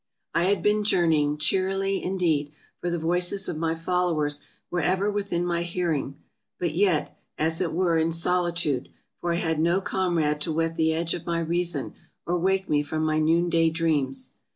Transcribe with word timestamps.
I 0.33 0.45
had 0.45 0.63
been 0.63 0.83
journeying, 0.83 1.37
cheerily 1.37 2.03
indeed, 2.03 2.51
for 2.79 2.89
the 2.89 2.97
voices 2.97 3.47
of 3.47 3.55
my 3.55 3.75
followers 3.75 4.41
were 4.71 4.81
ever 4.81 5.11
within 5.11 5.45
my 5.45 5.61
hearing, 5.61 6.15
but 6.59 6.73
yet, 6.73 7.15
as 7.37 7.61
it 7.61 7.71
were, 7.71 7.99
in 7.99 8.11
solitude, 8.11 8.89
for 9.19 9.31
I 9.33 9.35
had 9.35 9.59
no 9.59 9.79
comrade 9.79 10.41
to 10.41 10.51
whet 10.51 10.75
the 10.75 10.91
edge 10.91 11.13
of 11.13 11.27
my 11.27 11.39
reason, 11.39 11.93
or 12.25 12.39
wake 12.39 12.67
me 12.67 12.81
from 12.81 13.05
my 13.05 13.19
noonday 13.19 13.69
dreams. 13.69 14.33